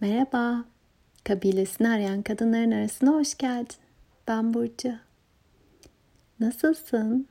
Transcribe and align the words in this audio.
Merhaba. 0.00 0.64
Kabilesini 1.24 1.88
arayan 1.88 2.22
kadınların 2.22 2.70
arasına 2.70 3.10
hoş 3.10 3.38
geldin. 3.38 3.76
Ben 4.28 4.54
Burcu. 4.54 4.92
Nasılsın? 6.40 7.26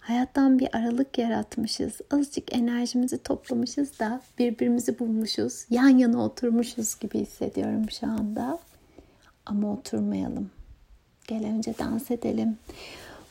Hayattan 0.00 0.58
bir 0.58 0.76
aralık 0.76 1.18
yaratmışız. 1.18 1.92
Azıcık 2.10 2.56
enerjimizi 2.56 3.22
toplamışız 3.22 3.98
da 3.98 4.20
birbirimizi 4.38 4.98
bulmuşuz. 4.98 5.66
Yan 5.70 5.88
yana 5.88 6.24
oturmuşuz 6.24 6.98
gibi 7.00 7.20
hissediyorum 7.20 7.90
şu 8.00 8.06
anda. 8.06 8.58
Ama 9.46 9.72
oturmayalım. 9.72 10.50
Gel 11.28 11.44
önce 11.44 11.74
dans 11.78 12.10
edelim. 12.10 12.58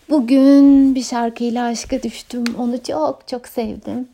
Bugün 0.10 0.96
bir 0.96 1.04
şarkıyla 1.04 1.66
aşka 1.66 2.04
düştüm. 2.04 2.44
Onu 2.58 2.84
çok 2.84 3.28
çok 3.28 3.48
sevdim. 3.48 4.08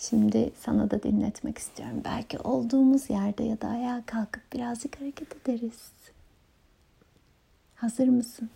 Şimdi 0.00 0.50
sana 0.60 0.90
da 0.90 1.02
dinletmek 1.02 1.58
istiyorum. 1.58 2.00
Belki 2.04 2.38
olduğumuz 2.38 3.10
yerde 3.10 3.44
ya 3.44 3.60
da 3.60 3.68
ayağa 3.68 4.02
kalkıp 4.06 4.52
birazcık 4.52 5.00
hareket 5.00 5.36
ederiz. 5.36 5.92
Hazır 7.74 8.08
mısın? 8.08 8.50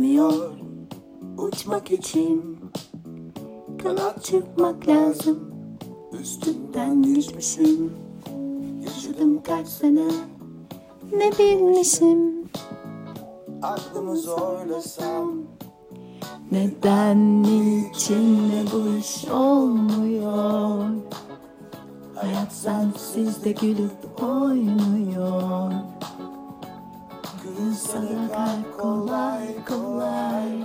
Yetmiyor. 0.00 0.50
Uçmak 1.38 1.92
için 1.92 2.56
Kanat 3.82 4.24
çırpmak 4.24 4.88
lazım. 4.88 5.54
Üstünden 6.20 7.02
geçmişim 7.02 7.92
Yaşadım 8.84 9.42
kaç 9.42 9.66
sene 9.66 10.08
Ne 11.12 11.32
bilmişim. 11.38 12.50
Aklımı 13.62 14.16
zorlasam 14.16 15.32
Neden 16.52 17.44
içinle 17.44 18.64
bu 18.72 18.98
iş 18.98 19.28
olmuyor? 19.28 20.84
Hayat 22.14 22.52
sensiz 22.52 23.44
de 23.44 23.52
gülüp 23.52 24.22
oynuyor 24.22 25.72
Kalp 27.88 28.78
kolay 28.78 29.64
kolay 29.68 30.64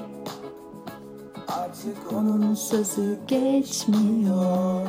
Artık 1.47 2.13
onun 2.13 2.53
sözü 2.53 3.17
geçmiyor 3.27 4.87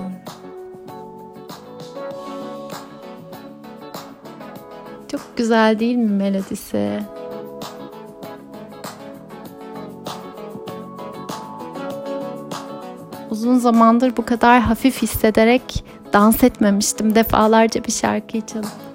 Çok 5.08 5.36
güzel 5.36 5.78
değil 5.78 5.96
mi 5.96 6.10
melodisi? 6.10 7.00
Uzun 13.30 13.58
zamandır 13.58 14.16
bu 14.16 14.24
kadar 14.24 14.60
hafif 14.60 15.02
hissederek 15.02 15.84
dans 16.12 16.44
etmemiştim 16.44 17.14
defalarca 17.14 17.84
bir 17.84 17.92
şarkıyı 17.92 18.46
çalıp. 18.46 18.85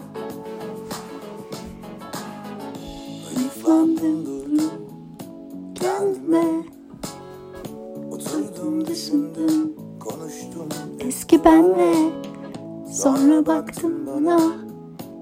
Sonra 13.31 13.45
baktım 13.45 14.07
bana 14.07 14.39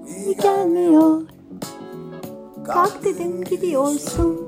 iyi 0.08 0.36
gelmiyor. 0.36 1.22
Kalk 2.66 3.04
dedim 3.04 3.44
gidiyorsun. 3.44 4.40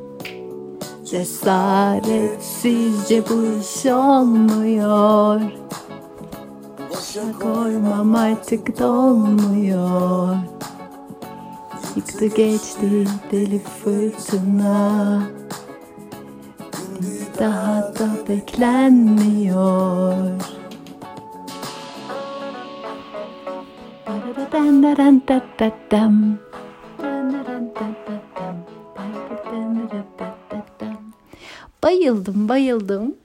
Cesaretsizce 1.05 3.25
bu 3.31 3.45
iş 3.61 3.87
olmuyor. 3.87 5.41
Boşa 6.91 7.39
koymam 7.43 8.15
artık 8.15 8.79
dolmuyor 8.79 10.37
Yıktı 11.97 12.27
geçti 12.27 13.07
deli 13.33 13.59
fırtına. 13.59 15.23
Daha 17.39 17.83
da 17.83 18.09
beklenmiyor 18.29 20.52
Bayıldım, 31.83 32.49
bayıldım. 32.49 33.17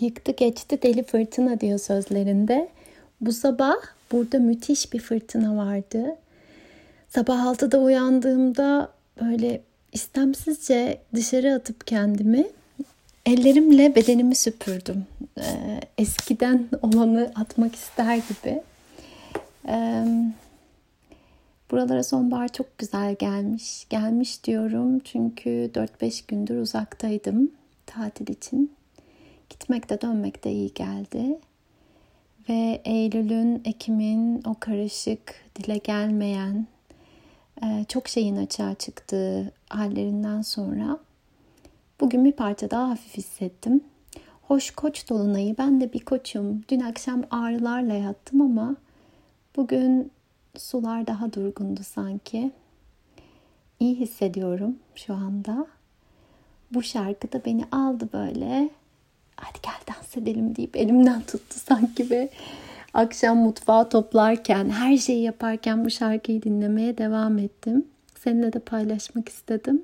Yıktı 0.00 0.32
geçti 0.32 0.82
deli 0.82 1.02
fırtına 1.02 1.60
diyor 1.60 1.78
sözlerinde. 1.78 2.68
Bu 3.20 3.32
sabah 3.32 3.74
burada 4.12 4.38
müthiş 4.38 4.92
bir 4.92 5.00
fırtına 5.00 5.56
vardı. 5.56 6.16
Sabah 7.08 7.44
6'da 7.44 7.78
uyandığımda 7.78 8.92
böyle 9.22 9.60
istemsizce 9.92 10.98
dışarı 11.14 11.54
atıp 11.54 11.86
kendimi 11.86 12.46
ellerimle 13.26 13.94
bedenimi 13.94 14.34
süpürdüm. 14.34 15.06
Ee, 15.38 15.80
eskiden 15.98 16.68
olanı 16.82 17.32
atmak 17.34 17.74
ister 17.74 18.16
gibi. 18.16 18.62
Buralara 21.70 22.02
sonbahar 22.02 22.48
çok 22.48 22.78
güzel 22.78 23.14
gelmiş. 23.14 23.86
Gelmiş 23.90 24.44
diyorum 24.44 24.98
çünkü 24.98 25.70
4-5 25.74 26.22
gündür 26.28 26.56
uzaktaydım 26.60 27.50
tatil 27.86 28.28
için. 28.28 28.72
Gitmek 29.50 29.90
de 29.90 30.00
dönmek 30.00 30.44
de 30.44 30.52
iyi 30.52 30.74
geldi. 30.74 31.38
Ve 32.48 32.80
Eylül'ün, 32.84 33.62
Ekim'in 33.64 34.42
o 34.46 34.54
karışık, 34.60 35.34
dile 35.56 35.78
gelmeyen, 35.78 36.66
çok 37.88 38.08
şeyin 38.08 38.36
açığa 38.36 38.74
çıktığı 38.74 39.52
hallerinden 39.68 40.42
sonra 40.42 40.98
bugün 42.00 42.24
bir 42.24 42.32
parça 42.32 42.70
daha 42.70 42.90
hafif 42.90 43.16
hissettim. 43.16 43.80
Hoş 44.42 44.70
koç 44.70 45.10
dolunayı 45.10 45.58
ben 45.58 45.80
de 45.80 45.92
bir 45.92 46.04
koçum. 46.04 46.62
Dün 46.68 46.80
akşam 46.80 47.22
ağrılarla 47.30 47.94
yattım 47.94 48.40
ama 48.40 48.76
bugün 49.58 50.10
sular 50.56 51.06
daha 51.06 51.32
durgundu 51.32 51.80
sanki. 51.82 52.50
İyi 53.80 53.94
hissediyorum 53.94 54.76
şu 54.94 55.14
anda. 55.14 55.66
Bu 56.70 56.82
şarkı 56.82 57.32
da 57.32 57.44
beni 57.44 57.64
aldı 57.72 58.08
böyle. 58.12 58.70
Hadi 59.36 59.58
gel 59.62 59.96
dans 59.96 60.16
edelim 60.16 60.56
deyip 60.56 60.76
elimden 60.76 61.22
tuttu 61.22 61.58
sanki 61.58 62.10
ve 62.10 62.30
akşam 62.94 63.38
mutfağı 63.38 63.88
toplarken, 63.88 64.70
her 64.70 64.96
şeyi 64.96 65.22
yaparken 65.22 65.84
bu 65.84 65.90
şarkıyı 65.90 66.42
dinlemeye 66.42 66.98
devam 66.98 67.38
ettim. 67.38 67.86
Seninle 68.14 68.52
de 68.52 68.58
paylaşmak 68.58 69.28
istedim. 69.28 69.82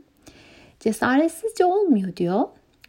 Cesaretsizce 0.80 1.64
olmuyor 1.64 2.16
diyor. 2.16 2.44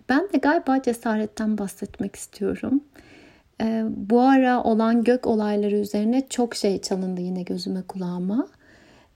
Ben 0.09 0.33
de 0.33 0.37
galiba 0.37 0.81
cesaretten 0.81 1.57
bahsetmek 1.57 2.15
istiyorum. 2.15 2.81
Ee, 3.61 3.83
bu 3.87 4.21
ara 4.21 4.63
olan 4.63 5.03
gök 5.03 5.27
olayları 5.27 5.75
üzerine 5.75 6.27
çok 6.29 6.55
şey 6.55 6.81
çalındı 6.81 7.21
yine 7.21 7.43
gözüme 7.43 7.81
kulağıma. 7.81 8.47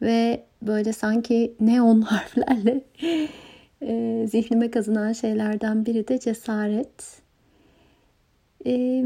Ve 0.01 0.43
böyle 0.61 0.93
sanki 0.93 1.53
neon 1.59 2.01
harflerle 2.11 2.81
e, 3.81 4.25
zihnime 4.31 4.71
kazınan 4.71 5.13
şeylerden 5.13 5.85
biri 5.85 6.07
de 6.07 6.19
cesaret. 6.19 7.21
Ee, 8.65 9.05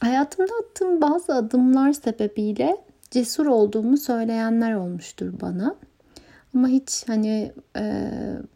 hayatımda 0.00 0.52
attığım 0.64 1.00
bazı 1.00 1.34
adımlar 1.34 1.92
sebebiyle 1.92 2.76
cesur 3.10 3.46
olduğumu 3.46 3.96
söyleyenler 3.96 4.74
olmuştur 4.74 5.32
bana. 5.40 5.76
Ama 6.54 6.68
hiç 6.68 7.08
hani 7.08 7.52
e, 7.76 8.02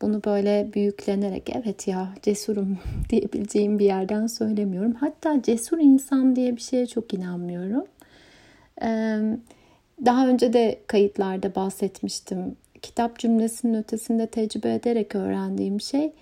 bunu 0.03 0.25
böyle 0.25 0.71
büyüklenerek 0.75 1.51
evet 1.57 1.89
ya 1.89 2.09
cesurum 2.23 2.79
diyebileceğim 3.11 3.79
bir 3.79 3.85
yerden 3.85 4.27
söylemiyorum. 4.27 4.95
Hatta 4.95 5.43
cesur 5.43 5.79
insan 5.79 6.37
diye 6.37 6.57
bir 6.57 6.61
şeye 6.61 6.87
çok 6.87 7.15
inanmıyorum. 7.15 7.85
E, 8.83 8.89
daha 10.05 10.29
önce 10.29 10.53
de 10.53 10.81
kayıtlarda 10.87 11.55
bahsetmiştim. 11.55 12.57
Kitap 12.83 13.19
cümlesinin 13.19 13.75
ötesinde 13.75 14.27
tecrübe 14.27 14.75
ederek 14.75 15.15
öğrendiğim 15.15 15.81
şey 15.81 16.13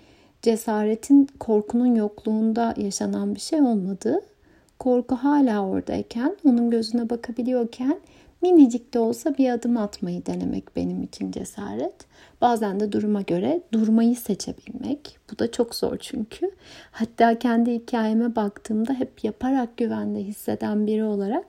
cesaretin 0.41 1.27
korkunun 1.39 1.95
yokluğunda 1.95 2.73
yaşanan 2.77 3.35
bir 3.35 3.39
şey 3.39 3.61
olmadığı. 3.61 4.21
Korku 4.79 5.15
hala 5.15 5.67
oradayken, 5.67 6.35
onun 6.45 6.69
gözüne 6.69 7.09
bakabiliyorken 7.09 7.99
minicik 8.43 8.93
de 8.93 8.99
olsa 8.99 9.37
bir 9.37 9.49
adım 9.49 9.77
atmayı 9.77 10.25
denemek 10.25 10.75
benim 10.75 11.03
için 11.03 11.31
cesaret. 11.31 11.95
Bazen 12.41 12.79
de 12.79 12.91
duruma 12.91 13.21
göre 13.21 13.61
durmayı 13.71 14.15
seçebilmek. 14.15 15.17
Bu 15.31 15.39
da 15.39 15.51
çok 15.51 15.75
zor 15.75 15.97
çünkü. 15.97 16.51
Hatta 16.91 17.39
kendi 17.39 17.73
hikayeme 17.73 18.35
baktığımda 18.35 18.93
hep 18.93 19.23
yaparak 19.23 19.77
güvende 19.77 20.19
hisseden 20.19 20.87
biri 20.87 21.03
olarak 21.03 21.45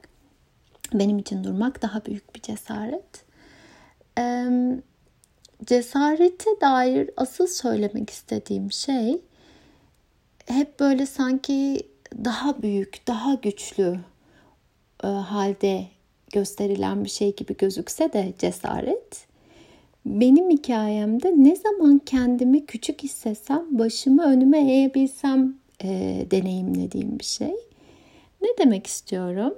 benim 0.95 1.19
için 1.19 1.45
durmak 1.45 1.83
daha 1.83 2.05
büyük 2.05 2.35
bir 2.35 2.41
cesaret. 2.41 3.25
Ee, 4.19 4.47
cesarete 5.67 6.51
dair 6.61 7.11
asıl 7.17 7.47
söylemek 7.47 8.11
istediğim 8.11 8.73
şey 8.73 9.21
hep 10.47 10.81
böyle 10.81 11.07
sanki 11.07 11.89
daha 12.25 12.63
büyük, 12.63 13.07
daha 13.07 13.35
güçlü 13.35 14.01
e, 15.05 15.07
halde 15.07 15.94
gösterilen 16.35 17.05
bir 17.05 17.11
şey 17.11 17.37
gibi 17.37 17.57
gözükse 17.57 18.13
de 18.13 18.33
cesaret 18.39 19.27
benim 20.07 20.51
hikayemde 20.51 21.33
ne 21.37 21.57
zaman 21.57 22.01
kendimi 22.07 22.67
küçük 22.67 23.03
hissetsem 23.03 23.63
başımı 23.71 24.25
önüme 24.25 24.73
eğebilsem 24.73 25.55
e, 25.83 26.27
deneyimlediğim 26.31 27.19
bir 27.19 27.25
şey. 27.25 27.55
Ne 28.43 28.49
demek 28.59 28.87
istiyorum? 28.87 29.55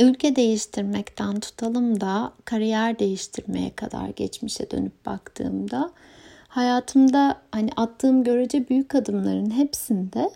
Ülke 0.00 0.36
değiştirmekten 0.36 1.40
tutalım 1.40 2.00
da 2.00 2.32
kariyer 2.44 2.98
değiştirmeye 2.98 3.70
kadar 3.70 4.08
geçmişe 4.08 4.70
dönüp 4.70 5.06
baktığımda 5.06 5.90
hayatımda 6.48 7.36
hani 7.52 7.70
attığım 7.76 8.24
görece 8.24 8.68
büyük 8.68 8.94
adımların 8.94 9.50
hepsinde 9.50 10.30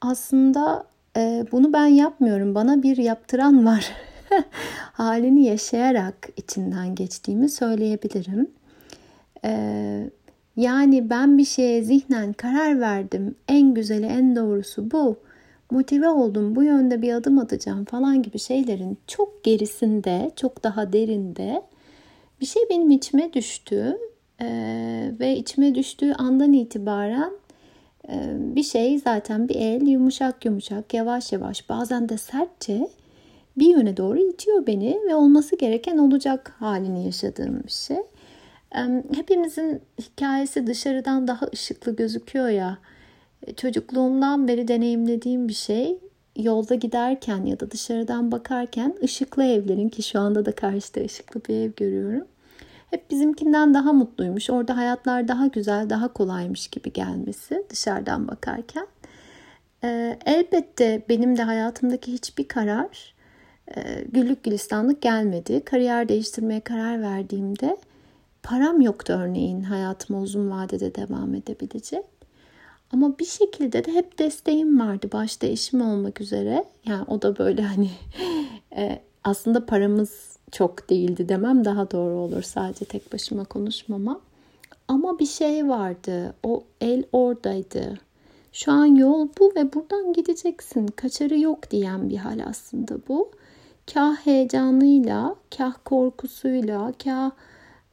aslında 0.00 0.84
e, 1.16 1.44
bunu 1.52 1.72
ben 1.72 1.86
yapmıyorum. 1.86 2.54
Bana 2.54 2.82
bir 2.82 2.96
yaptıran 2.96 3.66
var. 3.66 3.92
halini 4.92 5.44
yaşayarak 5.44 6.28
içinden 6.36 6.94
geçtiğimi 6.94 7.48
söyleyebilirim. 7.48 8.50
E, 9.44 10.10
yani 10.56 11.10
ben 11.10 11.38
bir 11.38 11.44
şeye 11.44 11.82
zihnen 11.82 12.32
karar 12.32 12.80
verdim. 12.80 13.34
En 13.48 13.74
güzeli, 13.74 14.06
en 14.06 14.36
doğrusu 14.36 14.90
bu. 14.90 15.16
Motive 15.70 16.08
oldum, 16.08 16.56
bu 16.56 16.62
yönde 16.62 17.02
bir 17.02 17.12
adım 17.12 17.38
atacağım 17.38 17.84
falan 17.84 18.22
gibi 18.22 18.38
şeylerin 18.38 18.98
çok 19.06 19.44
gerisinde, 19.44 20.30
çok 20.36 20.64
daha 20.64 20.92
derinde 20.92 21.62
bir 22.40 22.46
şey 22.46 22.62
benim 22.70 22.90
içime 22.90 23.32
düştü. 23.32 23.98
Ee, 24.40 25.12
ve 25.20 25.36
içime 25.36 25.74
düştüğü 25.74 26.12
andan 26.12 26.52
itibaren 26.52 27.32
ee, 28.08 28.36
bir 28.38 28.62
şey 28.62 28.98
zaten 28.98 29.48
bir 29.48 29.54
el 29.54 29.86
yumuşak 29.86 30.44
yumuşak 30.44 30.94
yavaş 30.94 31.32
yavaş 31.32 31.68
bazen 31.68 32.08
de 32.08 32.18
sertçe 32.18 32.88
bir 33.60 33.76
yöne 33.76 33.96
doğru 33.96 34.18
itiyor 34.18 34.66
beni 34.66 35.00
ve 35.08 35.14
olması 35.14 35.56
gereken 35.56 35.98
olacak 35.98 36.54
halini 36.58 37.06
yaşadığım 37.06 37.62
bir 37.66 37.72
şey. 37.72 37.96
Hepimizin 39.14 39.80
hikayesi 39.98 40.66
dışarıdan 40.66 41.28
daha 41.28 41.46
ışıklı 41.54 41.96
gözüküyor 41.96 42.48
ya. 42.48 42.78
Çocukluğumdan 43.56 44.48
beri 44.48 44.68
deneyimlediğim 44.68 45.48
bir 45.48 45.54
şey 45.54 45.98
yolda 46.36 46.74
giderken 46.74 47.44
ya 47.44 47.60
da 47.60 47.70
dışarıdan 47.70 48.32
bakarken 48.32 48.94
ışıklı 49.02 49.44
evlerin 49.44 49.88
ki 49.88 50.02
şu 50.02 50.20
anda 50.20 50.46
da 50.46 50.52
karşıda 50.52 51.00
ışıklı 51.00 51.40
bir 51.48 51.54
ev 51.54 51.72
görüyorum 51.76 52.26
hep 52.90 53.10
bizimkinden 53.10 53.74
daha 53.74 53.92
mutluymuş. 53.92 54.50
Orada 54.50 54.76
hayatlar 54.76 55.28
daha 55.28 55.46
güzel, 55.46 55.90
daha 55.90 56.12
kolaymış 56.12 56.68
gibi 56.68 56.92
gelmesi 56.92 57.64
dışarıdan 57.70 58.28
bakarken. 58.28 58.86
Ee, 59.84 60.18
elbette 60.26 61.02
benim 61.08 61.36
de 61.36 61.42
hayatımdaki 61.42 62.12
hiçbir 62.12 62.48
karar 62.48 62.86
e, 62.86 63.17
güllük 64.12 64.42
gülistanlık 64.42 65.02
gelmedi. 65.02 65.64
Kariyer 65.64 66.08
değiştirmeye 66.08 66.60
karar 66.60 67.02
verdiğimde 67.02 67.76
param 68.42 68.80
yoktu 68.80 69.12
örneğin 69.12 69.62
hayatıma 69.62 70.20
uzun 70.20 70.50
vadede 70.50 70.94
devam 70.94 71.34
edebilecek. 71.34 72.04
Ama 72.92 73.18
bir 73.18 73.24
şekilde 73.24 73.84
de 73.84 73.92
hep 73.92 74.18
desteğim 74.18 74.80
vardı. 74.80 75.08
Başta 75.12 75.46
eşim 75.46 75.80
olmak 75.80 76.20
üzere. 76.20 76.64
Yani 76.86 77.04
o 77.08 77.22
da 77.22 77.38
böyle 77.38 77.62
hani 77.62 77.90
e, 78.76 79.02
aslında 79.24 79.66
paramız 79.66 80.36
çok 80.52 80.90
değildi 80.90 81.28
demem 81.28 81.64
daha 81.64 81.90
doğru 81.90 82.14
olur. 82.14 82.42
Sadece 82.42 82.84
tek 82.84 83.12
başıma 83.12 83.44
konuşmama. 83.44 84.20
Ama 84.88 85.18
bir 85.18 85.26
şey 85.26 85.68
vardı. 85.68 86.34
O 86.42 86.64
el 86.80 87.04
oradaydı. 87.12 87.98
Şu 88.52 88.72
an 88.72 88.86
yol 88.86 89.28
bu 89.40 89.52
ve 89.56 89.72
buradan 89.72 90.12
gideceksin. 90.12 90.86
Kaçarı 90.86 91.38
yok 91.38 91.70
diyen 91.70 92.10
bir 92.10 92.16
hal 92.16 92.40
aslında 92.46 92.98
bu. 93.08 93.30
Kah 93.94 94.16
heyecanıyla, 94.26 95.36
kah 95.56 95.74
korkusuyla, 95.84 96.92
kah 97.04 97.30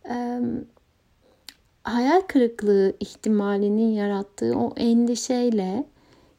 e, 0.10 0.40
hayal 1.84 2.22
kırıklığı 2.22 2.94
ihtimalinin 3.00 3.92
yarattığı 3.92 4.58
o 4.58 4.74
endişeyle 4.78 5.86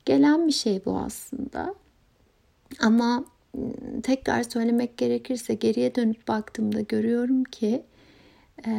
gelen 0.05 0.47
bir 0.47 0.53
şey 0.53 0.85
bu 0.85 0.99
aslında. 0.99 1.75
Ama 2.81 3.25
tekrar 4.03 4.43
söylemek 4.43 4.97
gerekirse 4.97 5.55
geriye 5.55 5.95
dönüp 5.95 6.29
baktığımda 6.29 6.81
görüyorum 6.81 7.45
ki 7.45 7.83
e, 8.67 8.73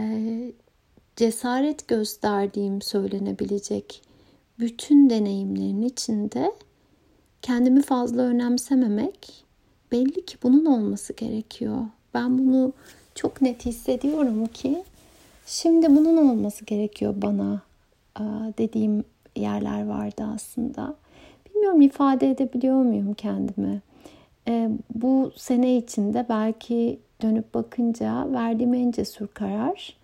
cesaret 1.16 1.88
gösterdiğim 1.88 2.82
söylenebilecek 2.82 4.02
bütün 4.60 5.10
deneyimlerin 5.10 5.82
içinde 5.82 6.52
kendimi 7.42 7.82
fazla 7.82 8.22
önemsememek 8.22 9.47
belli 9.92 10.26
ki 10.26 10.38
bunun 10.44 10.66
olması 10.66 11.14
gerekiyor. 11.14 11.78
Ben 12.14 12.38
bunu 12.38 12.74
çok 13.16 13.42
net 13.42 13.66
hissediyorum 13.66 14.46
ki 14.46 14.84
şimdi 15.46 15.90
bunun 15.90 16.18
olması 16.18 16.66
gerekiyor 16.66 17.14
bana 17.18 17.62
dediğim 18.58 19.04
yerler 19.36 19.88
vardı 19.88 20.24
aslında. 20.36 20.96
Bilmiyorum 21.46 21.82
ifade 21.82 22.32
edebiliyor 22.32 22.76
muyum 22.76 23.14
kendimi? 23.14 23.82
e, 24.48 24.70
bu 24.96 25.32
sene 25.36 25.78
içinde 25.78 26.26
belki 26.30 27.00
dönüp 27.22 27.54
bakınca 27.54 28.28
verdiğim 28.32 28.74
en 28.74 28.92
cesur 28.92 29.28
karar 29.28 29.98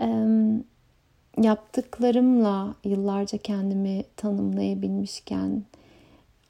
e, 0.00 0.08
yaptıklarımla 1.42 2.74
yıllarca 2.84 3.38
kendimi 3.38 4.04
tanımlayabilmişken 4.16 5.62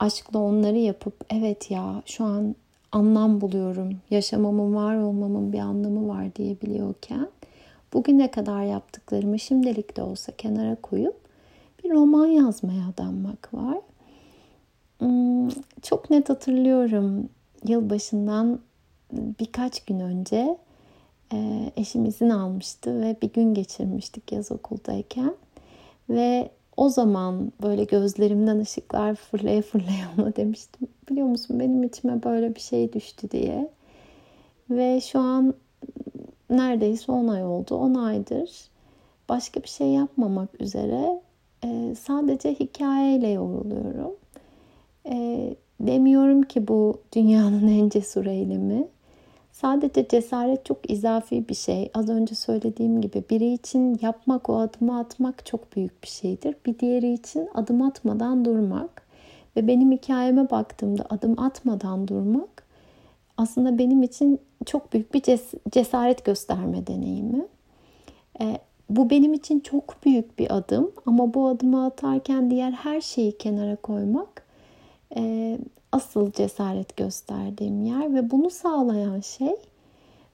aşkla 0.00 0.38
onları 0.38 0.79
yapıp 0.79 1.25
evet 1.31 1.70
ya 1.70 2.02
şu 2.06 2.25
an 2.25 2.55
anlam 2.93 3.41
buluyorum. 3.41 3.99
Yaşamamın, 4.11 4.75
var 4.75 4.97
olmamın 4.97 5.52
bir 5.52 5.58
anlamı 5.58 6.08
var 6.08 6.35
diyebiliyorken 6.35 7.29
bugüne 7.93 8.31
kadar 8.31 8.62
yaptıklarımı 8.62 9.38
şimdilik 9.38 9.97
de 9.97 10.02
olsa 10.02 10.32
kenara 10.32 10.75
koyup 10.75 11.17
bir 11.85 11.91
roman 11.91 12.26
yazmaya 12.26 12.88
adanmak 12.94 13.55
var. 13.55 13.79
Hmm, 14.98 15.48
çok 15.82 16.10
net 16.10 16.29
hatırlıyorum 16.29 17.29
yılbaşından 17.65 18.60
birkaç 19.13 19.84
gün 19.84 20.01
önce 20.01 20.58
e, 21.32 21.70
eşim 21.77 22.05
izin 22.05 22.31
almıştı 22.31 23.01
ve 23.01 23.17
bir 23.22 23.32
gün 23.32 23.55
geçirmiştik 23.55 24.32
yaz 24.32 24.53
okuldayken. 24.53 25.34
Ve 26.10 26.51
o 26.81 26.89
zaman 26.89 27.53
böyle 27.63 27.84
gözlerimden 27.84 28.58
ışıklar 28.58 29.15
fırlaya 29.15 29.63
fırlaya 29.63 30.10
ona 30.19 30.37
demiştim. 30.37 30.89
Biliyor 31.10 31.27
musun 31.27 31.60
benim 31.60 31.82
içime 31.82 32.22
böyle 32.22 32.55
bir 32.55 32.60
şey 32.60 32.93
düştü 32.93 33.31
diye. 33.31 33.70
Ve 34.70 35.01
şu 35.01 35.19
an 35.19 35.55
neredeyse 36.51 37.13
10 37.13 37.29
ay 37.29 37.44
oldu. 37.44 37.75
10 37.75 37.94
aydır 37.94 38.51
başka 39.29 39.63
bir 39.63 39.69
şey 39.69 39.87
yapmamak 39.87 40.60
üzere 40.60 41.20
e, 41.65 41.94
sadece 42.01 42.55
hikayeyle 42.55 43.29
yoruluyorum. 43.29 44.15
E, 45.06 45.17
demiyorum 45.81 46.43
ki 46.43 46.69
bu 46.69 47.01
dünyanın 47.15 47.69
en 47.81 47.89
cesur 47.89 48.27
eylemi. 48.27 48.89
Sadece 49.60 50.08
cesaret 50.08 50.64
çok 50.64 50.90
izafi 50.90 51.48
bir 51.48 51.55
şey. 51.55 51.90
Az 51.94 52.08
önce 52.08 52.34
söylediğim 52.34 53.00
gibi 53.00 53.24
biri 53.31 53.52
için 53.52 53.98
yapmak, 54.02 54.50
o 54.50 54.58
adımı 54.58 54.98
atmak 54.98 55.46
çok 55.46 55.76
büyük 55.76 56.02
bir 56.02 56.08
şeydir. 56.08 56.56
Bir 56.67 56.79
diğeri 56.79 57.12
için 57.12 57.48
adım 57.55 57.82
atmadan 57.82 58.44
durmak 58.44 59.02
ve 59.56 59.67
benim 59.67 59.93
hikayeme 59.93 60.50
baktığımda 60.50 61.06
adım 61.10 61.40
atmadan 61.40 62.08
durmak 62.08 62.64
aslında 63.36 63.79
benim 63.79 64.02
için 64.02 64.38
çok 64.67 64.93
büyük 64.93 65.14
bir 65.14 65.22
cesaret 65.70 66.24
gösterme 66.24 66.86
deneyimi. 66.86 67.46
E, 68.40 68.58
bu 68.90 69.10
benim 69.10 69.32
için 69.32 69.60
çok 69.60 70.05
büyük 70.05 70.38
bir 70.38 70.56
adım 70.56 70.90
ama 71.06 71.34
bu 71.34 71.48
adımı 71.48 71.84
atarken 71.84 72.50
diğer 72.50 72.72
her 72.72 73.00
şeyi 73.00 73.38
kenara 73.38 73.76
koymak 73.76 74.40
e, 75.17 75.58
asıl 75.93 76.32
cesaret 76.32 76.96
gösterdiğim 76.96 77.84
yer 77.84 78.14
ve 78.14 78.31
bunu 78.31 78.50
sağlayan 78.50 79.20
şey 79.20 79.56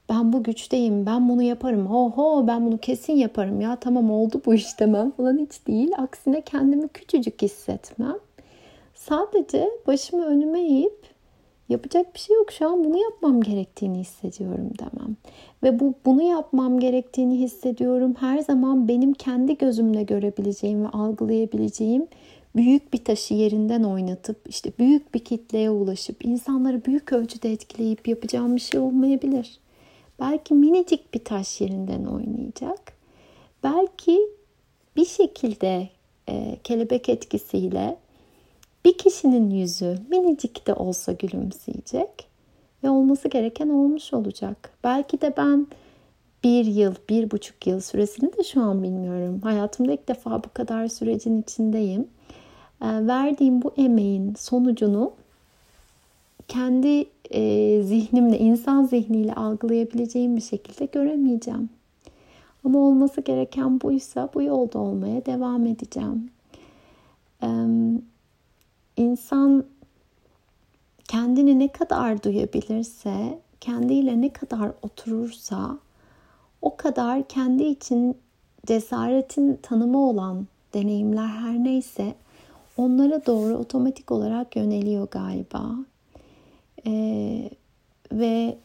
ben 0.08 0.32
bu 0.32 0.42
güçteyim, 0.42 1.06
ben 1.06 1.28
bunu 1.28 1.42
yaparım, 1.42 1.86
ho 1.86 2.10
ho 2.10 2.46
ben 2.46 2.66
bunu 2.66 2.78
kesin 2.78 3.12
yaparım 3.12 3.60
ya 3.60 3.76
tamam 3.76 4.10
oldu 4.10 4.42
bu 4.46 4.54
iş 4.54 4.80
demem 4.80 5.10
falan 5.10 5.38
hiç 5.38 5.66
değil. 5.66 5.90
Aksine 5.98 6.40
kendimi 6.40 6.88
küçücük 6.88 7.42
hissetmem. 7.42 8.16
Sadece 8.94 9.70
başımı 9.86 10.24
önüme 10.24 10.60
eğip 10.60 11.16
Yapacak 11.68 12.14
bir 12.14 12.18
şey 12.18 12.36
yok. 12.36 12.52
Şu 12.52 12.68
an 12.68 12.84
bunu 12.84 13.02
yapmam 13.02 13.40
gerektiğini 13.40 13.98
hissediyorum 13.98 14.70
demem. 14.78 15.16
Ve 15.62 15.80
bu 15.80 15.94
bunu 16.04 16.22
yapmam 16.22 16.80
gerektiğini 16.80 17.38
hissediyorum. 17.38 18.14
Her 18.20 18.38
zaman 18.38 18.88
benim 18.88 19.12
kendi 19.12 19.58
gözümle 19.58 20.02
görebileceğim 20.02 20.84
ve 20.84 20.88
algılayabileceğim 20.88 22.06
büyük 22.56 22.92
bir 22.92 23.04
taşı 23.04 23.34
yerinden 23.34 23.82
oynatıp 23.82 24.36
işte 24.48 24.72
büyük 24.78 25.14
bir 25.14 25.18
kitleye 25.18 25.70
ulaşıp 25.70 26.24
insanları 26.24 26.84
büyük 26.84 27.12
ölçüde 27.12 27.52
etkileyip 27.52 28.08
yapacağım 28.08 28.56
bir 28.56 28.60
şey 28.60 28.80
olmayabilir. 28.80 29.58
Belki 30.20 30.54
minicik 30.54 31.14
bir 31.14 31.24
taş 31.24 31.60
yerinden 31.60 32.04
oynayacak. 32.04 32.92
Belki 33.64 34.20
bir 34.96 35.04
şekilde 35.04 35.88
e, 36.28 36.56
kelebek 36.64 37.08
etkisiyle 37.08 37.96
bir 38.84 38.98
kişinin 38.98 39.50
yüzü 39.50 39.98
minicik 40.10 40.66
de 40.66 40.74
olsa 40.74 41.12
gülümseyecek 41.12 42.28
ve 42.84 42.90
olması 42.90 43.28
gereken 43.28 43.68
olmuş 43.68 44.12
olacak. 44.12 44.70
Belki 44.84 45.20
de 45.20 45.34
ben 45.36 45.66
bir 46.44 46.64
yıl, 46.64 46.94
bir 47.08 47.30
buçuk 47.30 47.66
yıl 47.66 47.80
süresini 47.80 48.36
de 48.36 48.44
şu 48.44 48.62
an 48.62 48.82
bilmiyorum. 48.82 49.40
Hayatımda 49.40 49.92
ilk 49.92 50.08
defa 50.08 50.44
bu 50.44 50.48
kadar 50.54 50.88
sürecin 50.88 51.42
içindeyim. 51.42 52.08
E, 52.82 53.06
verdiğim 53.06 53.62
bu 53.62 53.72
emeğin 53.76 54.34
sonucunu 54.34 55.12
kendi 56.48 57.06
e, 57.30 57.82
zihnimle, 57.82 58.38
insan 58.38 58.84
zihniyle 58.84 59.34
algılayabileceğim 59.34 60.36
bir 60.36 60.42
şekilde 60.42 60.86
göremeyeceğim. 60.86 61.70
Ama 62.66 62.78
olması 62.78 63.20
gereken 63.20 63.80
buysa 63.80 64.28
bu 64.34 64.42
yolda 64.42 64.78
olmaya 64.78 65.26
devam 65.26 65.66
edeceğim. 65.66 66.30
Ee, 67.42 67.48
insan 68.96 69.64
kendini 71.08 71.58
ne 71.58 71.72
kadar 71.72 72.22
duyabilirse, 72.22 73.38
kendiyle 73.60 74.20
ne 74.20 74.32
kadar 74.32 74.72
oturursa 74.82 75.78
o 76.62 76.76
kadar 76.76 77.28
kendi 77.28 77.64
için 77.64 78.16
cesaretin 78.66 79.58
tanımı 79.62 79.98
olan 79.98 80.46
deneyimler 80.74 81.26
her 81.26 81.64
neyse 81.64 82.14
onlara 82.76 83.26
doğru 83.26 83.54
otomatik 83.54 84.12
olarak 84.12 84.56
yöneliyor 84.56 85.08
galiba. 85.08 85.70
Ee, 86.86 87.50
ve 88.12 88.56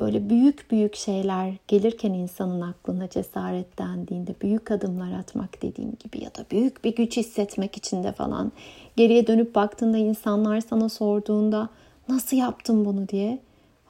böyle 0.00 0.30
büyük 0.30 0.70
büyük 0.70 0.96
şeyler 0.96 1.54
gelirken 1.68 2.12
insanın 2.12 2.60
aklına 2.60 3.08
cesaret 3.08 3.78
dendiğinde 3.78 4.34
büyük 4.42 4.70
adımlar 4.70 5.12
atmak 5.12 5.62
dediğim 5.62 5.92
gibi 6.00 6.24
ya 6.24 6.34
da 6.34 6.44
büyük 6.50 6.84
bir 6.84 6.96
güç 6.96 7.16
hissetmek 7.16 7.76
için 7.76 8.04
de 8.04 8.12
falan 8.12 8.52
geriye 8.96 9.26
dönüp 9.26 9.54
baktığında 9.54 9.98
insanlar 9.98 10.60
sana 10.60 10.88
sorduğunda 10.88 11.68
nasıl 12.08 12.36
yaptın 12.36 12.84
bunu 12.84 13.08
diye 13.08 13.38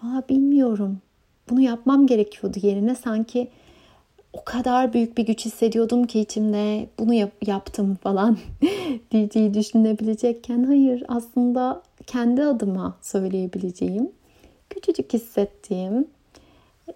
Aa, 0.02 0.22
bilmiyorum 0.28 0.98
bunu 1.50 1.60
yapmam 1.60 2.06
gerekiyordu 2.06 2.58
yerine 2.62 2.94
sanki 2.94 3.48
o 4.32 4.44
kadar 4.44 4.92
büyük 4.92 5.18
bir 5.18 5.26
güç 5.26 5.44
hissediyordum 5.44 6.06
ki 6.06 6.20
içimde 6.20 6.88
bunu 6.98 7.14
yap- 7.14 7.48
yaptım 7.48 7.94
falan 7.94 8.38
diyeceği 9.10 9.54
düşünebilecekken 9.54 10.64
hayır 10.64 11.04
aslında 11.08 11.82
kendi 12.06 12.42
adıma 12.42 12.96
söyleyebileceğim 13.02 14.12
küçücük 14.70 15.12
hissettiğim 15.12 16.06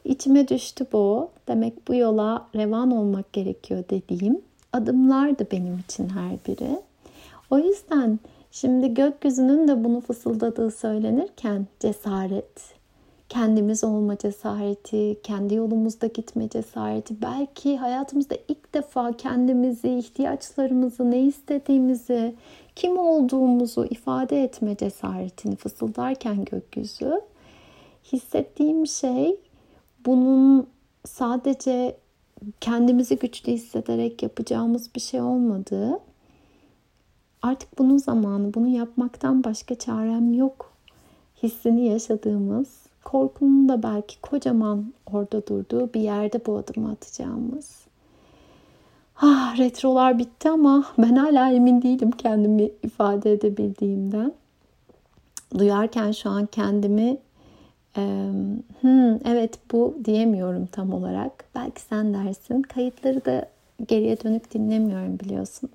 içime 0.05 0.49
düştü 0.49 0.87
bu. 0.93 1.31
Demek 1.49 1.89
bu 1.89 1.95
yola 1.95 2.49
revan 2.55 2.91
olmak 2.91 3.33
gerekiyor 3.33 3.85
dediğim 3.91 4.43
adımlardı 4.73 5.47
benim 5.53 5.79
için 5.79 6.09
her 6.09 6.33
biri. 6.47 6.81
O 7.51 7.59
yüzden 7.59 8.19
şimdi 8.51 8.95
gökyüzünün 8.95 9.69
de 9.69 9.85
bunu 9.85 10.01
fısıldadığı 10.01 10.71
söylenirken 10.71 11.67
cesaret, 11.81 12.75
kendimiz 13.33 13.85
olma 13.85 14.19
cesareti, 14.19 15.17
kendi 15.23 15.55
yolumuzda 15.55 16.07
gitme 16.07 16.49
cesareti, 16.49 17.23
belki 17.23 17.77
hayatımızda 17.77 18.35
ilk 18.49 18.75
defa 18.75 19.13
kendimizi, 19.13 19.89
ihtiyaçlarımızı, 19.89 21.11
ne 21.11 21.21
istediğimizi, 21.21 22.35
kim 22.77 22.99
olduğumuzu 22.99 23.85
ifade 23.91 24.43
etme 24.43 24.77
cesaretini 24.77 25.57
fısıldarken 25.57 26.45
gökyüzü 26.45 27.21
hissettiğim 28.13 28.87
şey 28.87 29.37
bunun 30.07 30.67
sadece 31.05 31.97
kendimizi 32.61 33.17
güçlü 33.17 33.53
hissederek 33.53 34.23
yapacağımız 34.23 34.95
bir 34.95 35.01
şey 35.01 35.21
olmadığı, 35.21 35.99
artık 37.43 37.79
bunun 37.79 37.99
zamanı, 37.99 38.55
bunu 38.55 38.69
yapmaktan 38.69 39.45
başka 39.45 39.75
çarem 39.75 40.35
yok 40.35 40.73
hissini 41.43 41.87
yaşadığımız, 41.89 42.82
korkunun 43.05 43.69
da 43.69 43.83
belki 43.83 44.21
kocaman 44.21 44.93
orada 45.13 45.47
durduğu 45.47 45.95
bir 45.95 46.01
yerde 46.01 46.47
bu 46.47 46.57
adımı 46.57 46.91
atacağımız. 46.91 47.83
Ah, 49.17 49.59
retrolar 49.59 50.19
bitti 50.19 50.51
ama 50.51 50.85
ben 50.99 51.17
hala 51.17 51.53
emin 51.53 51.83
değilim 51.83 52.11
kendimi 52.11 52.71
ifade 52.83 53.33
edebildiğimden. 53.33 54.33
Duyarken 55.59 56.13
şu 56.13 56.31
an 56.31 56.47
kendimi 56.47 57.19
hmm, 58.81 59.15
evet 59.27 59.59
bu 59.73 59.97
diyemiyorum 60.05 60.67
tam 60.67 60.93
olarak. 60.93 61.45
Belki 61.55 61.81
sen 61.81 62.15
dersin. 62.15 62.63
Kayıtları 62.63 63.25
da 63.25 63.49
geriye 63.89 64.21
dönük 64.21 64.55
dinlemiyorum 64.55 65.21
biliyorsun. 65.21 65.71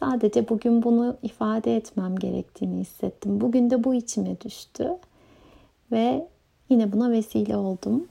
Sadece 0.00 0.48
bugün 0.48 0.82
bunu 0.82 1.16
ifade 1.22 1.76
etmem 1.76 2.16
gerektiğini 2.16 2.80
hissettim. 2.80 3.40
Bugün 3.40 3.70
de 3.70 3.84
bu 3.84 3.94
içime 3.94 4.40
düştü. 4.40 4.90
Ve 5.92 6.28
yine 6.68 6.92
buna 6.92 7.10
vesile 7.10 7.56
oldum. 7.56 8.08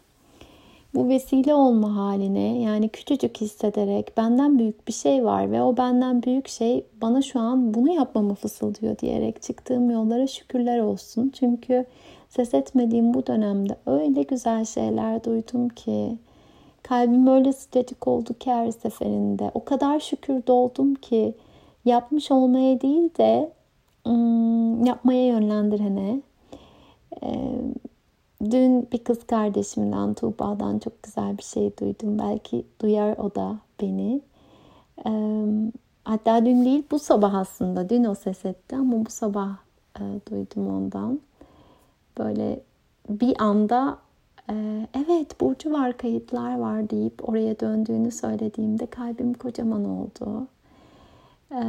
Bu 0.96 1.10
vesile 1.10 1.54
olma 1.54 1.96
haline 1.96 2.62
yani 2.62 2.90
küçücük 2.90 3.42
hissederek 3.42 4.18
benden 4.18 4.60
büyük 4.60 4.88
bir 4.88 4.94
şey 4.94 5.26
var 5.26 5.52
ve 5.52 5.62
o 5.62 5.78
benden 5.78 6.24
büyük 6.24 6.48
şey 6.48 6.86
bana 7.02 7.22
şu 7.22 7.40
an 7.40 7.74
bunu 7.74 7.94
yapmamı 7.94 8.36
fısıldıyor 8.36 8.98
diyerek 8.98 9.42
çıktığım 9.42 9.92
yollara 9.92 10.28
şükürler 10.28 10.80
olsun. 10.80 11.32
Çünkü 11.40 11.86
ses 12.30 12.54
etmediğim 12.54 13.14
bu 13.14 13.28
dönemde 13.28 13.76
öyle 13.86 14.24
güzel 14.24 14.66
şeyler 14.66 15.24
duydum 15.24 15.70
ki 15.70 16.18
kalbim 16.84 17.28
öyle 17.28 17.54
sıcacık 17.54 18.08
oldu 18.08 18.34
ki 18.34 18.52
her 18.52 18.72
seferinde. 18.72 19.52
O 19.54 19.66
kadar 19.66 20.00
şükür 20.00 20.48
doldum 20.48 20.96
ki 20.96 21.34
yapmış 21.86 22.32
olmaya 22.32 22.82
değil 22.82 23.10
de 23.18 23.52
yapmaya 24.86 25.28
yönlendirene. 25.28 26.22
Dün 28.52 28.88
bir 28.92 28.98
kız 28.98 29.28
kardeşimden, 29.28 30.14
Tuğba'dan 30.14 30.80
çok 30.80 31.04
güzel 31.04 31.38
bir 31.38 31.44
şey 31.44 31.78
duydum. 31.78 32.20
Belki 32.20 32.66
duyar 32.82 33.18
o 33.18 33.36
da 33.36 33.58
beni. 33.82 34.22
Hatta 36.04 36.46
dün 36.46 36.66
değil 36.66 36.84
bu 36.92 37.00
sabah 37.00 37.34
aslında. 37.34 37.90
Dün 37.90 38.04
o 38.04 38.16
ses 38.16 38.46
etti 38.46 38.76
ama 38.76 39.06
bu 39.06 39.10
sabah 39.10 39.50
duydum 40.32 40.68
ondan 40.68 41.20
böyle 42.18 42.60
bir 43.10 43.36
anda 43.40 43.98
e, 44.50 44.88
evet 44.94 45.42
Burcu 45.42 45.72
var 45.72 45.98
kayıtlar 45.98 46.58
var 46.58 46.90
deyip 46.90 47.30
oraya 47.30 47.60
döndüğünü 47.60 48.12
söylediğimde 48.12 48.86
kalbim 48.86 49.34
kocaman 49.34 49.86
oldu. 49.86 50.48
E, 51.52 51.62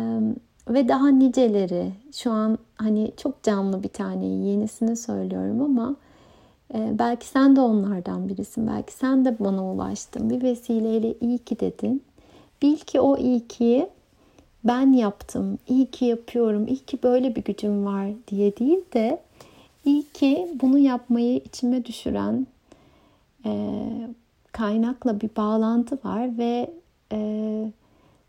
ve 0.68 0.88
daha 0.88 1.08
niceleri 1.08 1.92
şu 2.12 2.30
an 2.30 2.58
hani 2.76 3.12
çok 3.16 3.42
canlı 3.42 3.82
bir 3.82 3.88
taneyi 3.88 4.46
yenisini 4.46 4.96
söylüyorum 4.96 5.62
ama 5.62 5.90
e, 5.90 6.03
belki 6.74 7.26
sen 7.26 7.56
de 7.56 7.60
onlardan 7.60 8.28
birisin. 8.28 8.66
Belki 8.66 8.92
sen 8.92 9.24
de 9.24 9.38
bana 9.38 9.72
ulaştın. 9.72 10.30
Bir 10.30 10.42
vesileyle 10.42 11.14
iyi 11.20 11.38
ki 11.38 11.60
dedin. 11.60 12.02
Bil 12.62 12.76
ki 12.76 13.00
o 13.00 13.16
iyi 13.16 13.48
ki 13.48 13.88
ben 14.64 14.92
yaptım, 14.92 15.58
iyi 15.68 15.90
ki 15.90 16.04
yapıyorum, 16.04 16.66
iyi 16.66 16.78
ki 16.78 16.98
böyle 17.02 17.36
bir 17.36 17.44
gücüm 17.44 17.84
var 17.84 18.08
diye 18.28 18.56
değil 18.56 18.80
de 18.94 19.20
İyi 19.84 20.02
ki 20.02 20.48
bunu 20.62 20.78
yapmayı 20.78 21.36
içime 21.36 21.84
düşüren 21.84 22.46
e, 23.44 23.80
kaynakla 24.52 25.20
bir 25.20 25.30
bağlantı 25.36 25.98
var 26.04 26.38
ve 26.38 26.70
e, 27.12 27.72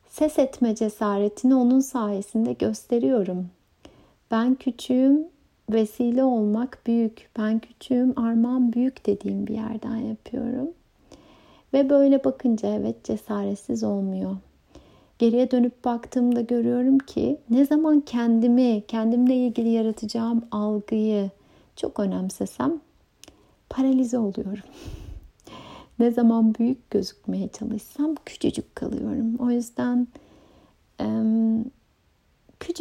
ses 0.10 0.39
etme 0.39 0.75
cesaretini 0.75 1.56
onun 1.56 1.80
sayesinde 1.80 2.54
gösteriyorum. 2.54 3.50
Ben 4.32 4.56
küçüğüm, 4.56 5.27
vesile 5.69 6.24
olmak 6.24 6.79
büyük. 6.88 7.29
Ben 7.38 7.60
küçüğüm, 7.60 8.19
armağan 8.19 8.74
büyük 8.74 9.05
dediğim 9.05 9.48
bir 9.48 9.53
yerden 9.53 9.95
yapıyorum. 9.95 10.69
Ve 11.74 11.89
böyle 11.89 12.24
bakınca 12.24 12.69
evet 12.69 13.03
cesaretsiz 13.03 13.84
olmuyor. 13.84 14.38
Geriye 15.19 15.51
dönüp 15.51 15.86
baktığımda 15.86 16.41
görüyorum 16.41 16.98
ki 16.98 17.38
ne 17.50 17.65
zaman 17.65 18.01
kendimi, 18.01 18.84
kendimle 18.88 19.36
ilgili 19.36 19.69
yaratacağım 19.69 20.45
algıyı, 20.51 21.29
çok 21.75 22.00
önemsesem 22.00 22.79
paralize 23.69 24.17
oluyorum. 24.17 24.63
ne 26.00 26.12
zaman 26.12 26.55
büyük 26.55 26.91
gözükmeye 26.91 27.48
çalışsam 27.48 28.15
küçücük 28.25 28.75
kalıyorum. 28.75 29.36
O 29.39 29.51
yüzden 29.51 30.07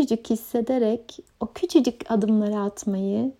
küçücük 0.05 0.31
hissederek 0.31 1.19
o 1.41 1.47
küçücük 1.47 2.11
adımları 2.11 2.61
atmayı 2.61 3.33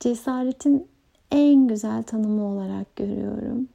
cesaretin 0.00 0.86
en 1.30 1.68
güzel 1.68 2.02
tanımı 2.02 2.44
olarak 2.44 2.96
görüyorum. 2.96 3.68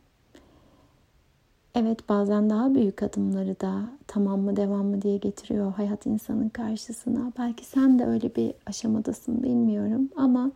Evet 1.76 2.10
bazen 2.10 2.50
daha 2.50 2.76
büyük 2.76 3.04
adımları 3.04 3.60
da 3.60 3.90
tamam 4.08 4.40
mı 4.40 4.56
devam 4.56 4.86
mı 4.86 5.02
diye 5.02 5.18
getiriyor 5.18 5.74
hayat 5.74 6.06
insanın 6.06 6.50
karşısına. 6.50 7.32
Belki 7.38 7.66
sen 7.66 8.00
de 8.00 8.06
öyle 8.06 8.36
bir 8.36 8.54
aşamadasın 8.66 9.44
bilmiyorum 9.44 10.10
ama 10.16 10.52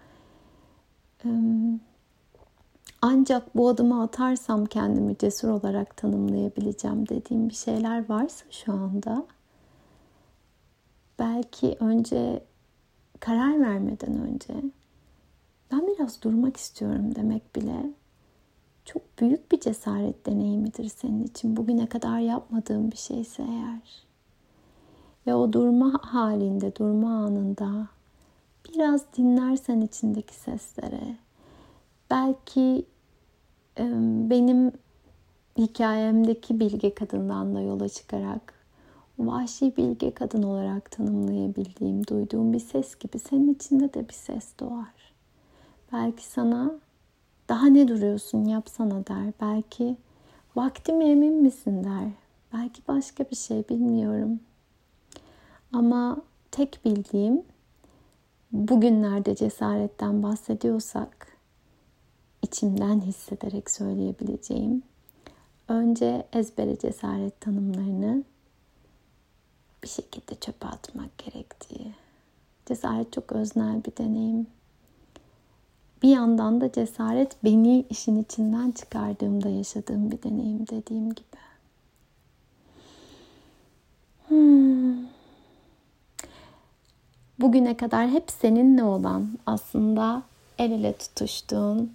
ancak 3.02 3.56
bu 3.56 3.70
adımı 3.70 4.02
atarsam 4.02 4.66
kendimi 4.66 5.18
cesur 5.18 5.50
olarak 5.50 5.98
tanımlayabileceğim 5.98 7.08
dediğim 7.08 7.50
bir 7.50 7.56
şeyler 7.56 8.10
varsa 8.10 8.46
şu 8.52 8.74
anda 8.74 9.26
belki 11.20 11.78
önce 11.80 12.44
karar 13.20 13.62
vermeden 13.62 14.20
önce 14.20 14.54
ben 15.72 15.88
biraz 15.88 16.22
durmak 16.24 16.58
istiyorum 16.58 17.16
demek 17.16 17.56
bile 17.56 17.92
çok 18.86 19.02
büyük 19.20 19.52
bir 19.52 19.60
cesaret 19.60 20.26
deneyimidir 20.26 20.90
senin 20.90 21.24
için. 21.24 21.58
Bugüne 21.58 21.90
kadar 21.90 22.20
yapmadığın 22.20 22.92
bir 22.92 22.98
şeyse 22.98 23.44
eğer. 23.44 24.08
Ve 25.28 25.36
o 25.36 25.54
durma 25.54 25.94
halinde, 26.02 26.76
durma 26.76 27.10
anında 27.10 27.88
biraz 28.70 29.02
dinlersen 29.18 29.82
içindeki 29.82 30.36
seslere, 30.36 31.18
belki 32.10 32.86
benim 34.30 34.72
hikayemdeki 35.58 36.60
bilge 36.60 36.94
kadından 36.94 37.56
da 37.56 37.62
yola 37.62 37.90
çıkarak 37.90 38.54
vahşi 39.20 39.78
bilge 39.78 40.14
kadın 40.14 40.44
olarak 40.44 40.92
tanımlayabildiğim, 40.92 42.08
duyduğum 42.08 42.54
bir 42.54 42.60
ses 42.60 42.96
gibi 42.96 43.20
senin 43.20 43.54
içinde 43.54 43.94
de 43.94 44.10
bir 44.10 44.14
ses 44.14 44.60
doğar. 44.60 45.14
Belki 45.94 46.26
sana 46.26 46.72
daha 47.50 47.68
ne 47.68 47.88
duruyorsun 47.88 48.46
yapsana 48.46 49.08
der. 49.08 49.34
Belki 49.42 49.98
vaktim 50.56 51.02
emin 51.02 51.34
misin 51.34 51.84
der. 51.84 52.10
Belki 52.54 52.82
başka 52.88 53.24
bir 53.24 53.36
şey 53.36 53.70
bilmiyorum. 53.70 54.40
Ama 55.74 56.18
tek 56.52 56.80
bildiğim 56.86 57.42
bugünlerde 58.52 59.36
cesaretten 59.36 60.24
bahsediyorsak 60.24 61.38
içimden 62.42 63.00
hissederek 63.02 63.72
söyleyebileceğim 63.72 64.84
önce 65.68 66.28
ezbere 66.34 66.78
cesaret 66.78 67.42
tanımlarını 67.42 68.24
bir 69.84 69.88
şekilde 69.88 70.36
çöpe 70.36 70.68
atmak 70.68 71.18
gerektiği. 71.18 71.94
Cesaret 72.66 73.14
çok 73.14 73.32
öznel 73.32 73.86
bir 73.86 73.98
deneyim. 73.98 74.48
Bir 76.04 76.10
yandan 76.10 76.62
da 76.62 76.72
cesaret 76.72 77.44
beni 77.44 77.86
işin 77.90 78.24
içinden 78.24 78.72
çıkardığımda 78.72 79.50
yaşadığım 79.50 80.12
bir 80.12 80.24
deneyim 80.24 80.68
dediğim 80.68 81.10
gibi. 81.10 81.38
Hmm. 84.28 85.06
Bugüne 87.40 87.78
kadar 87.78 88.10
hep 88.10 88.32
seninle 88.32 88.84
olan 88.84 89.30
aslında 89.46 90.24
el 90.60 90.72
ele 90.72 90.94
tutuştuğun 90.94 91.94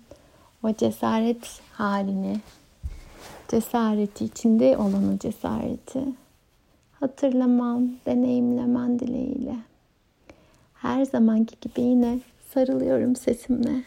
o 0.62 0.74
cesaret 0.74 1.60
halini, 1.72 2.40
cesareti 3.48 4.24
içinde 4.24 4.76
olan 4.76 5.14
o 5.14 5.18
cesareti 5.18 6.04
hatırlaman, 7.02 7.92
deneyimlemen 8.06 8.98
dileğiyle. 8.98 9.56
Her 10.74 11.04
zamanki 11.04 11.56
gibi 11.60 11.80
yine 11.80 12.18
sarılıyorum 12.54 13.16
sesimle. 13.16 13.82